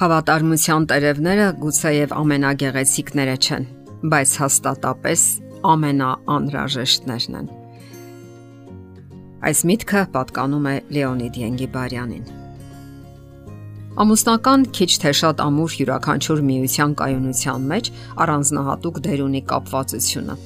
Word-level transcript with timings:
Հավատարմության 0.00 0.84
տերևները 0.88 1.46
գուցեև 1.60 2.12
ամենագեղեցիկները 2.16 3.32
չեն, 3.36 3.66
բայց 4.14 4.30
հաստատապես 4.40 5.24
ամենաանհրաժեշտներն 5.72 7.36
են։ 7.40 7.50
Այս 9.50 9.60
միտքը 9.70 10.06
պատկանում 10.16 10.70
է 10.72 10.74
Լեոնիդ 10.96 11.36
Ենգիբարյանին։ 11.42 12.24
Ամուսնական 14.00 14.66
քիչ 14.80 14.90
թե 15.04 15.14
շատ 15.20 15.44
ամուր 15.50 15.78
յուրաքանչյուր 15.82 16.44
միության 16.48 16.98
կայունության 17.04 17.70
մեջ 17.76 17.94
առանձնահատուկ 18.24 19.04
դեր 19.04 19.24
ունի 19.28 19.46
կապվածությունը։ 19.52 20.42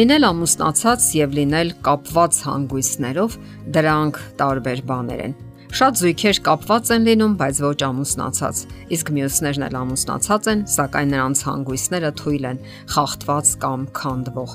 Լինել 0.00 0.30
ամուսնացած 0.32 1.14
եւ 1.20 1.40
լինել 1.44 1.78
կապված 1.84 2.44
հանգույցներով 2.48 3.42
դրանք 3.76 4.28
տարբեր 4.40 4.88
բաներ 4.88 5.28
են 5.28 5.42
Շատ 5.74 5.96
զույգեր 5.98 6.38
կապված 6.46 6.90
են 6.94 7.06
լինում, 7.08 7.32
բայց 7.40 7.60
ոչ 7.64 7.78
ամուսնացած, 7.82 8.58
իսկ 8.94 9.08
մյուսներն 9.16 9.64
էլ 9.66 9.78
ամուսնացած 9.80 10.46
են, 10.52 10.60
սակայն 10.70 11.10
նրանց 11.10 11.40
հանգույցները 11.48 12.10
թույլ 12.20 12.46
են, 12.52 12.60
խախտված 12.94 13.50
կամ 13.64 13.86
քանդվող։ 13.98 14.54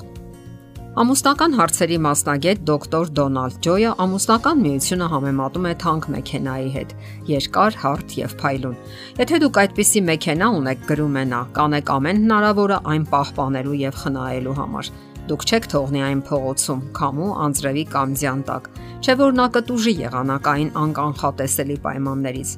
Ամուսնական 1.00 1.58
հարցերի 1.60 1.98
մասնագետ 2.06 2.64
դոկտոր 2.70 3.12
Դոնալդ 3.20 3.60
Ջոյը 3.68 3.92
ամուսնական 4.04 4.64
միությունը 4.64 5.10
համեմատում 5.12 5.68
է 5.68 5.74
թանկ 5.84 6.08
մեքենայի 6.16 6.72
հետ՝ 6.80 6.96
երկար, 7.30 7.78
հարթ 7.84 8.16
եւ 8.20 8.34
փայլուն։ 8.40 8.80
Եթե 9.20 9.40
դուք 9.44 9.60
այդպիսի 9.60 10.02
մեքենա 10.08 10.50
ունեք, 10.56 10.82
գրում 10.88 11.20
է 11.20 11.24
նա, 11.36 11.44
կանեք 11.60 11.94
ամեն 12.00 12.24
հնարավորը 12.24 12.80
այն 12.96 13.06
պահպանելու 13.12 13.78
եւ 13.84 14.02
խնայելու 14.02 14.58
համար։ 14.64 14.92
Դուք 15.30 15.44
չեք 15.46 15.66
թողնի 15.70 16.00
այն 16.02 16.20
փողոցում, 16.26 16.80
քամու, 16.96 17.26
անձրևի 17.44 17.84
կամ 17.92 18.14
ձյան 18.18 18.40
տակ, 18.48 18.64
չէ 18.98 19.14
որ 19.20 19.36
նա 19.38 19.46
կտուժի 19.54 19.92
եղանակային 20.00 20.72
անկանխատեսելի 20.80 21.76
պայմաններից։ 21.84 22.54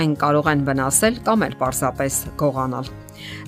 Այն 0.00 0.12
կարող 0.20 0.50
են 0.52 0.66
վնասել 0.68 1.16
կամ 1.30 1.46
էլ 1.48 1.56
պարզապես 1.64 2.20
գողանալ։ 2.44 2.92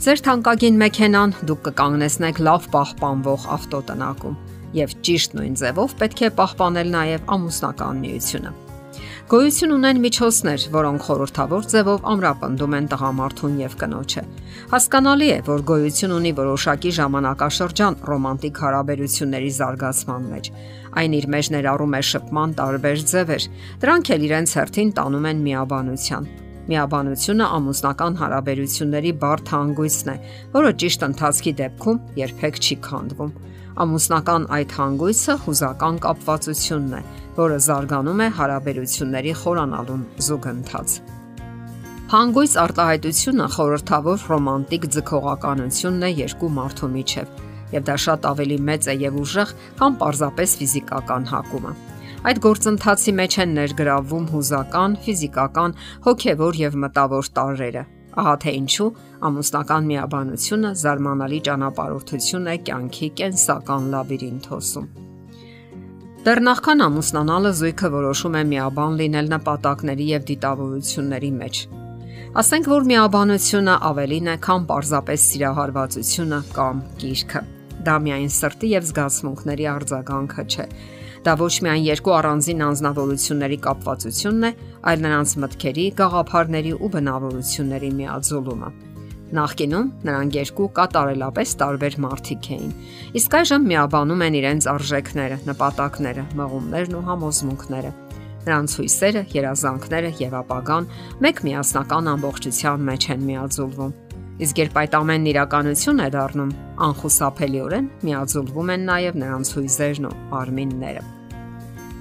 Ձեր 0.06 0.24
թանկագին 0.26 0.80
մեքենան 0.86 1.36
դուք 1.52 1.62
կկանգնեցնեք 1.68 2.42
լավ 2.48 2.72
պահպանվող 2.72 3.48
ավտոտնակում 3.60 4.42
եւ 4.80 4.98
ճիշտ 5.04 5.36
նույն 5.36 5.56
ձևով 5.62 5.96
պետք 6.00 6.22
է 6.24 6.34
պահպանել 6.40 6.92
նաեւ 6.96 7.32
ամուսնական 7.36 8.04
միությունը։ 8.08 8.71
Գոյություն 9.30 9.70
ունեն 9.76 10.00
միջոցներ, 10.02 10.62
որոնք 10.74 11.04
խորհրդավոր 11.06 11.66
ձևով 11.72 12.08
ամրապնդում 12.12 12.74
են 12.78 12.88
տղամարդուն 12.90 13.54
եւ 13.62 13.76
կնոջը։ 13.82 14.24
Հասկանալի 14.72 15.28
է, 15.30 15.38
որ 15.46 15.64
գոյություն 15.70 16.14
ունի 16.18 16.32
որոշակի 16.42 16.92
ժամանակաշրջան 16.98 17.98
ռոմանտիկ 18.10 18.60
հարաբերությունների 18.66 19.50
զարգացման 19.62 20.28
մեջ։ 20.34 20.52
Այն 21.02 21.18
իր 21.22 21.28
մեջ 21.38 21.52
ներառում 21.54 21.96
է 21.96 22.02
շփման 22.12 22.56
տարբեր 22.58 23.04
ձևեր։ 23.12 23.50
Դրանք 23.86 24.14
էլ 24.18 24.26
իրենց 24.26 24.56
հերթին 24.58 24.96
տանում 24.98 25.28
են 25.32 25.44
միաբանության։ 25.46 26.32
Միաբանությունը 26.70 27.46
ամուսնական 27.56 28.16
հարաբերությունների 28.20 29.12
բարդ 29.22 29.48
հանգույցն 29.52 30.10
է, 30.12 30.14
որը 30.52 30.70
ճիշտ 30.82 31.04
ընթացքի 31.08 31.52
դեպքում 31.60 31.98
երբեք 32.22 32.60
չի 32.62 32.76
քանդվում։ 32.86 33.32
Ամուսնական 33.82 34.46
այդ 34.58 34.74
հանգույցը 34.78 35.36
հուզական 35.42 35.98
կապվածությունն 36.06 36.94
է, 36.98 37.02
որը 37.38 37.58
զարգանում 37.66 38.22
է 38.22 38.28
հարաբերությունների 38.38 39.32
խորանալուն 39.42 40.04
զուգընթաց։ 40.28 40.96
Հանգույց 42.12 42.54
արտահայտությունը 42.62 43.46
խորթավոր 43.56 44.26
ռոմանտիկ 44.30 44.82
ձգողականությունն 44.96 46.04
է 46.06 46.10
երկու 46.22 46.50
մարդու 46.58 46.90
միջև, 46.92 47.32
եւ 47.72 47.88
դա 47.88 47.96
շատ 48.04 48.28
ավելի 48.32 48.58
մեծ 48.68 48.90
է 48.92 48.96
եւ 49.02 49.16
ուժեղ, 49.22 49.56
քան 49.80 49.98
պարզապես 50.02 50.56
ֆիզիկական 50.60 51.26
հակումը։ 51.32 51.72
Այդ 52.22 52.38
գործընթացի 52.42 53.16
մեջ 53.18 53.40
են 53.42 53.56
ներգրավվում 53.56 54.28
հուզական, 54.36 54.92
ֆիզիկական, 55.06 55.74
հոգեվոր 56.06 56.62
եւ 56.62 56.78
մտավոր 56.86 57.30
տարրերը, 57.38 57.84
Ահա 58.12 58.32
թե 58.44 58.52
ինչու 58.58 58.88
ամուսնական 59.24 59.86
միաբանությունը 59.88 60.70
զարմանալի 60.82 61.38
ճանապարհորդություն 61.46 62.50
է 62.52 62.56
կյանքի 62.66 63.08
կենսական 63.20 63.86
լաբիրինթոսում։ 63.94 64.90
Դեռ 66.26 66.40
նախքան 66.48 66.84
ամուսնանալը 66.86 67.52
զույգը 67.62 67.88
որոշում 67.96 68.36
է 68.36 68.42
միաբան 68.52 69.00
լինել 69.00 69.32
նպատակների 69.32 70.10
եւ 70.12 70.28
դիտավորությունների 70.28 71.32
մեջ։ 71.40 71.62
Ասենք 72.42 72.68
որ 72.72 72.86
միաբանությունը 72.92 73.74
ավելին 73.88 74.30
է, 74.32 74.36
քան 74.46 74.68
պարզապես 74.68 75.26
սիրահարվածությունը 75.32 76.38
կամ 76.60 76.86
գիրքը։ 77.02 77.44
Դա 77.82 77.96
միայն 78.06 78.32
սրտի 78.32 78.68
եւ 78.72 78.90
զգացմունքների 78.92 79.68
արձագանքը 79.72 80.44
չէ, 80.52 80.66
Դա 81.22 81.36
ոչ 81.38 81.52
միայն 81.62 81.84
երկու 81.86 82.12
առանձին 82.16 82.62
անznավորությունների 82.66 83.58
կապվածությունն 83.62 84.46
է, 84.48 84.50
այլ 84.90 85.02
նրանց 85.04 85.34
մտքերի, 85.42 85.84
գաղափարների 86.00 86.72
ու 86.82 86.90
բնավորությունների 86.96 87.90
միաձուլումը։ 88.00 88.70
Նախկինում 89.38 89.86
նրանք 90.08 90.34
երկու 90.36 90.66
կատարելապես 90.78 91.54
տարբեր 91.62 91.94
մարդիկ 92.04 92.48
էին։ 92.56 92.74
Իսկ 93.22 93.36
այժմ 93.38 93.68
միաբանում 93.70 94.24
են 94.26 94.38
իրենց 94.42 94.68
արժեքները, 94.74 95.38
նպատակները, 95.46 96.24
մղումներն 96.42 96.98
ու 96.98 97.06
համոզմունքները։ 97.06 97.92
Նրանց 98.42 98.74
հույսերը, 98.82 99.22
երազանքները 99.38 100.10
եւ 100.26 100.38
ապագան 100.42 100.90
մեկ 101.22 101.44
միասնական 101.46 102.10
ամբողջության 102.18 102.88
մեջ 102.90 103.08
են 103.14 103.28
միաձուլվում։ 103.30 104.11
Իսկ 104.40 104.60
երբ 104.62 104.78
այդ 104.80 104.94
ամենն 104.96 105.26
իրականություն 105.32 105.98
է 106.00 106.06
դառնում, 106.14 106.52
անխուսափելիորեն 106.86 107.88
միաձուլվում 108.08 108.70
են 108.72 108.86
նաև 108.88 109.18
նրանց 109.22 109.50
հույզերն 109.56 110.06
ու 110.08 110.14
արմինները։ 110.38 111.02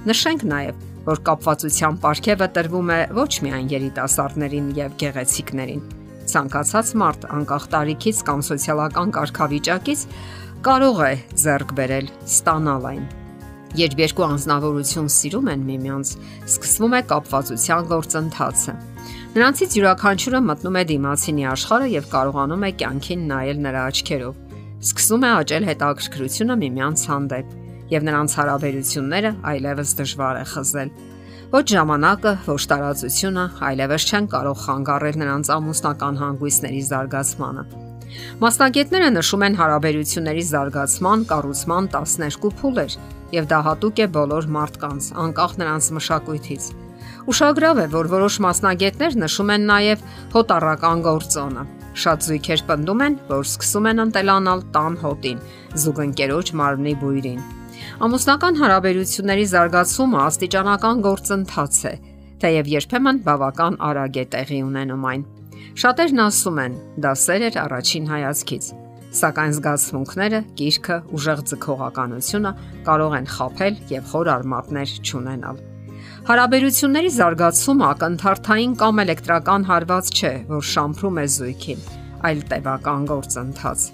Նշենք 0.08 0.44
նաև, 0.52 0.78
որ 1.06 1.20
կապվածության 1.28 1.98
ապարքևը 2.00 2.48
տրվում 2.56 2.92
է 2.96 3.00
ոչ 3.18 3.32
միայն 3.44 3.68
երիտասարդներին 3.72 4.68
եւ 4.78 4.94
գեղեցիկներին։ 5.02 5.82
Ցանկացած 6.32 6.92
մարդ 7.02 7.26
անկախ 7.36 7.64
տարիքից 7.72 8.22
կամ 8.28 8.44
սոցիալական 8.48 9.12
կարգավիճակից 9.18 10.04
կարող 10.62 11.02
է 11.02 11.12
ձեռք 11.42 11.74
բերել, 11.78 12.12
ստանալ 12.32 12.88
այն։ 12.92 13.04
Երբ 13.82 14.02
երկու 14.02 14.26
անznավորություն 14.28 15.12
սիրում 15.12 15.52
են 15.52 15.66
միմյանց, 15.68 16.14
սկսվում 16.52 16.96
է 16.98 17.02
կապվածության 17.12 17.86
գործընթացը 17.92 18.74
Նրանցից 19.32 19.74
յուրաքանչյուրը 19.78 20.38
մտնում 20.44 20.74
է 20.76 20.80
դիմացինի 20.90 21.44
աշխարհը 21.48 21.86
եւ 21.88 22.08
կարողանում 22.12 22.64
է 22.66 22.68
կյանքին 22.82 23.22
նայել 23.30 23.62
նրա 23.64 23.84
աչքերով։ 23.88 24.58
Սկսում 24.84 25.24
է 25.24 25.30
աճել 25.32 25.66
հետաքրքրությունը 25.68 26.56
միմյանց 26.62 27.04
հանդեպ 27.12 27.54
եւ 27.94 28.04
նրանց 28.08 28.34
հարաբերությունները 28.40 29.30
այլևս 29.52 29.94
դժվար 30.02 30.40
է 30.42 30.44
խզել։ 30.52 30.92
Ոչ 31.52 31.64
ժամանակը, 31.72 32.34
ոչ 32.52 32.60
տարածությունը 32.74 33.46
այլևս 33.72 34.06
չեն 34.12 34.28
կարող 34.36 34.60
խանգարել 34.68 35.18
նրանց 35.24 35.52
ամուսնական 35.56 36.20
հանգույցների 36.22 36.84
զարգացմանը։ 36.92 37.66
Մասնագետները 38.44 39.10
նշում 39.16 39.48
են 39.48 39.58
հարաբերությունների 39.62 40.46
զարգացման 40.52 41.26
կառուցման 41.32 41.92
12 41.96 42.52
փուլեր, 42.60 43.00
եւ 43.40 43.48
դա 43.48 43.64
հատուկ 43.72 44.04
է 44.04 44.12
բոլոր 44.20 44.54
մարդկանց, 44.60 45.12
անկախ 45.24 45.60
նրանց 45.62 45.92
մշակույթից։ 45.96 46.72
Ուշագրավ 47.30 47.78
է, 47.78 47.86
որ 47.92 48.08
որոշ 48.10 48.36
մասնագետներ 48.42 49.16
նշում 49.22 49.50
են 49.54 49.66
նաև 49.70 50.00
հոտառական 50.32 51.02
գործոնը։ 51.06 51.62
Շատ 52.02 52.24
զույգեր 52.26 52.62
պնդում 52.66 53.02
են, 53.06 53.16
որ 53.28 53.44
սկսում 53.46 53.88
են 53.90 54.02
ընտելանալ 54.06 54.62
տան 54.74 54.94
հոտին, 55.02 55.42
զուգընկերոջ 55.82 56.52
մարմնի 56.58 56.94
բույրին։ 57.02 57.40
Ամուսնական 58.02 58.58
հարաբերությունների 58.62 59.46
զարգացումը 59.52 60.18
աստիճանական 60.22 61.02
գործընթաց 61.06 61.78
է, 61.92 61.94
թեև 62.42 62.70
երբեմն 62.72 63.20
բավական 63.26 63.78
արագ 63.88 64.18
է 64.22 64.24
տեղի 64.34 64.60
ունենում 64.66 65.06
այն։ 65.12 65.26
Շատերն 65.82 66.22
ասում 66.26 66.62
են, 66.62 66.78
դա 67.06 67.12
սեր 67.22 67.44
էր 67.48 67.58
առաջին 67.62 68.08
հայացքից, 68.12 68.70
սակայն 69.22 69.52
զգացմունքները, 69.58 70.40
գիրքը, 70.58 70.96
ուժեղ 71.16 71.44
ձգողականությունը 71.52 72.54
կարող 72.88 73.18
են 73.20 73.28
խაფել 73.36 73.84
եւ 73.92 74.08
խոր 74.12 74.32
արմատներ 74.36 74.96
չունենալ։ 75.02 75.68
Հարաբերությունների 76.22 77.08
զարգացումը 77.16 77.82
ակնթարթային 77.88 78.74
կամ 78.78 79.00
էլեկտրական 79.02 79.64
հարված 79.66 80.10
չէ, 80.14 80.28
որ 80.52 80.66
շամփրում 80.70 81.16
է 81.18 81.24
զույգին, 81.34 81.80
այլ 82.28 82.42
տևական 82.52 83.06
գործընթաց։ 83.10 83.86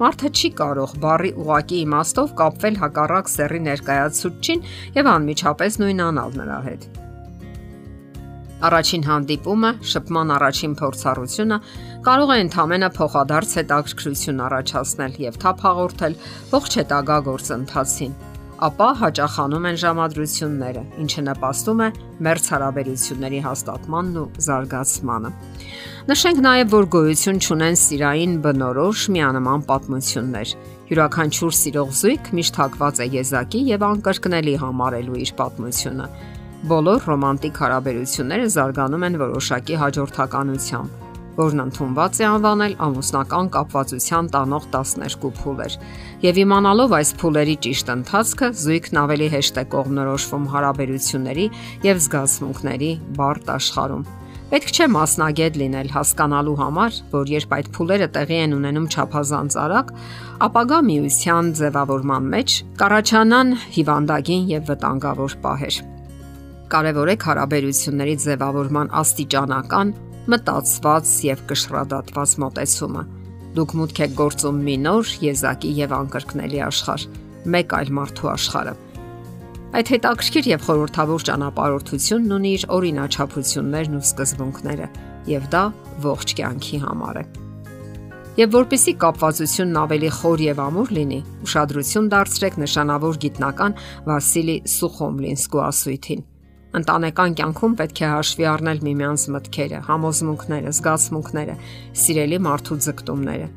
Մարդը 0.00 0.30
չի 0.34 0.50
կարող 0.58 0.94
բարի 1.04 1.30
ուղակի 1.44 1.78
իմաստով 1.84 2.32
կապվել 2.40 2.80
հակառակ 2.80 3.30
սեռի 3.30 3.60
ներկայացուցչին 3.68 4.64
եւ 4.98 5.10
անմիջապես 5.12 5.78
նույնանալ 5.84 6.34
նրա 6.40 6.58
հետ։ 6.64 6.88
Առաջին 8.70 9.06
հանդիպումը, 9.10 9.70
շփման 9.92 10.34
առաջին 10.40 10.74
փորձառությունը 10.80 11.60
կարող 12.10 12.34
է 12.34 12.40
ընդհանրապես 12.48 12.98
փոխադարձ 12.98 13.54
հետաքրքրություն 13.60 14.42
առաջացնել 14.50 15.16
եւ 15.30 15.40
թափ 15.46 15.64
հաղորդել 15.70 16.18
ողջ 16.50 16.76
հետագա 16.82 17.20
գործընթացին 17.30 18.18
ապա 18.66 18.88
հաճախանում 19.00 19.66
են 19.70 19.76
ժամադրությունները, 19.80 20.82
ինչը 21.00 21.22
նպաստում 21.26 21.80
է 21.80 21.88
մերց 22.26 22.48
հարաբերությունների 22.52 23.40
հաստատմանն 23.46 24.18
ու 24.20 24.24
զարգացմանը։ 24.46 25.30
Նշենք 26.10 26.42
նաև, 26.44 26.70
որ 26.74 26.88
գոյություն 26.94 27.40
ունեն 27.56 27.80
սիրային 27.80 28.34
բնորոշ 28.44 29.04
միանման 29.16 29.66
պատմություններ։ 29.70 30.54
Յուրաքանչյուր 30.90 31.54
սիրող 31.60 31.92
զույգ 32.00 32.32
միշտ 32.40 32.60
հակված 32.60 33.00
է 33.00 33.06
եզակի 33.16 33.60
եւ 33.70 33.84
անկրկնելի 33.90 34.56
համարելու 34.64 35.20
իր 35.24 35.34
պատմությունը։ 35.40 36.08
Բոլոր 36.70 37.06
ռոմանտիկ 37.08 37.62
հարաբերությունները 37.64 38.50
զարգանում 38.56 39.06
են 39.08 39.22
որոշակի 39.24 39.78
հաջորդականությամբ 39.80 41.09
որն 41.38 41.62
ընդունված 41.64 42.20
է 42.20 42.26
անվանել 42.30 42.76
ամուսնական 42.86 43.50
կապվածության 43.54 44.30
տանող 44.34 44.68
12 44.74 45.32
փուլեր։ 45.40 45.76
Եվ 46.26 46.40
իմանալով 46.44 46.94
այս 47.00 47.10
փուլերի 47.20 47.56
ճիշտ 47.66 47.92
ընթացքը, 47.96 48.48
զույգն 48.60 49.02
ավելի 49.04 49.28
հեշտ 49.34 49.60
է 49.60 49.64
կողմնորոշվում 49.74 50.48
հարաբերությունների 50.54 51.46
եւ 51.86 52.02
զգացմունքների 52.06 52.90
բարդ 53.20 53.54
աշխարհում։ 53.56 54.08
Պետք 54.50 54.70
չէ 54.74 54.86
մասնագետ 54.90 55.56
լինել 55.60 55.88
հասկանալու 55.94 56.56
համար, 56.58 56.94
որ 57.12 57.28
երբ 57.30 57.52
այդ 57.54 57.68
փուլերը 57.76 58.08
տեղի 58.16 58.38
են 58.44 58.56
ունենում 58.56 58.88
ճափազանց 58.90 59.56
արագ, 59.62 59.92
ապագա 60.42 60.80
միության 60.88 61.52
ձևավորման 61.60 62.26
մեջ 62.34 62.56
կառաջանան 62.82 63.54
հիվանդագին 63.76 64.50
եւ 64.50 64.66
վտանգավոր 64.72 65.36
պահեր։ 65.46 65.78
Կարևոր 66.74 67.12
է 67.14 67.16
հարաբերությունների 67.30 68.16
ձևավորման 68.26 68.90
աստիճանական, 69.00 69.94
մտածված 70.30 71.14
եւ 71.30 71.42
կշռադատված 71.50 72.36
մոտեցումը։ 72.44 73.06
Դուք 73.56 73.74
մուտք 73.80 74.04
եք 74.04 74.14
գործում 74.20 74.62
մի 74.68 74.76
նոր, 74.84 75.16
եզակի 75.30 75.72
եւ 75.80 75.96
անկրկնելի 76.02 76.62
աշխարհ, 76.68 77.08
մեկ 77.50 77.76
այլ 77.80 77.92
մարդու 78.00 78.32
աշխարհը 78.36 78.76
Այդ 79.70 79.90
հետաքրքիր 79.94 80.46
եւ 80.50 80.62
խորհրդավոր 80.66 81.24
ճանապարհորդությունն 81.28 82.32
ունի 82.34 82.50
իր 82.56 82.62
օրինաչափություններն 82.74 83.92
ու 83.94 84.00
սկզբունքները, 84.08 84.88
եւ 85.30 85.44
դա 85.52 85.60
ողջ 86.06 86.34
կյանքի 86.40 86.80
համար 86.86 87.20
է։ 87.20 87.24
Եվ 88.40 88.50
որpիսի 88.56 88.94
կապվածությունն 89.04 89.78
ավելի 89.84 90.10
խոր 90.16 90.42
եւ 90.46 90.62
ամուր 90.66 90.92
լինի, 90.98 91.20
ուշադրություն 91.46 92.10
դարձրեք 92.16 92.58
նշանավոր 92.64 93.20
գիտնական 93.26 93.78
Վասիլի 94.10 94.56
Սուխոմլինսկու 94.74 95.64
ասույթին։ 95.70 96.26
Ընտանեկան 96.70 97.32
կյանքում 97.38 97.72
պետք 97.80 98.00
է 98.00 98.08
հաշվի 98.10 98.44
առնել 98.46 98.80
միմյանց 98.86 99.22
մտքերը, 99.34 99.78
համոզմունքները, 99.88 100.74
զգացմունքները, 100.76 101.56
սիրելի 102.02 102.38
մարդու 102.46 102.78
ձգտումները։ 102.86 103.48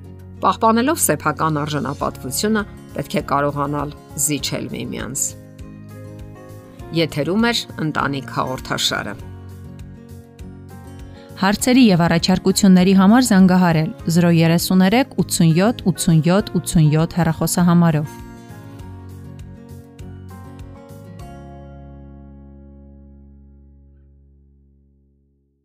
Պահպանելով 0.44 1.04
սեփական 1.04 1.60
արժանապատվությունը, 1.62 2.63
պետք 2.95 3.13
է 3.13 3.24
կարողանալ 3.33 3.94
զիջել 4.24 4.65
միմյանց։ 4.74 5.27
Եթերում 7.04 7.48
է 7.50 7.54
ընտանիք 7.86 8.33
հաղորդաշարը։ 8.33 9.16
Հարցերի 11.44 11.86
եւ 11.94 12.01
առաջարկությունների 12.07 12.94
համար 12.98 13.24
զանգահարել 13.30 13.89
033 14.18 15.16
87 15.21 15.81
87 15.94 16.54
87 16.57 17.18
հեռախոսահամարով։ 17.19 18.21